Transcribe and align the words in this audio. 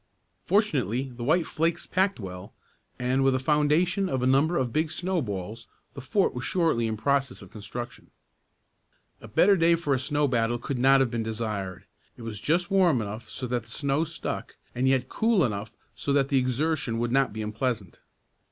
Fortunately 0.47 1.11
the 1.15 1.23
white 1.23 1.45
flakes 1.45 1.85
packed 1.85 2.19
well, 2.19 2.55
and 2.97 3.23
with 3.23 3.35
a 3.35 3.39
foundation 3.39 4.09
of 4.09 4.23
a 4.23 4.25
number 4.25 4.57
of 4.57 4.73
big 4.73 4.89
snowballs 4.89 5.67
the 5.93 6.01
fort 6.01 6.33
was 6.33 6.43
shortly 6.43 6.87
in 6.87 6.97
process 6.97 7.43
of 7.43 7.51
construction. 7.51 8.09
A 9.21 9.27
better 9.27 9.55
day 9.55 9.75
for 9.75 9.93
a 9.93 9.99
snow 9.99 10.27
battle 10.27 10.57
could 10.57 10.79
not 10.79 11.01
have 11.01 11.11
been 11.11 11.21
desired. 11.21 11.85
It 12.17 12.23
was 12.23 12.39
just 12.41 12.71
warm 12.71 12.99
enough 12.99 13.29
so 13.29 13.45
that 13.45 13.65
the 13.65 13.69
snow 13.69 14.03
stuck, 14.03 14.55
and 14.73 14.87
yet 14.87 15.07
cool 15.07 15.45
enough 15.45 15.71
so 15.93 16.11
that 16.13 16.29
the 16.29 16.39
exertion 16.39 16.97
would 16.97 17.11
not 17.11 17.31
be 17.31 17.43
unpleasant. 17.43 17.99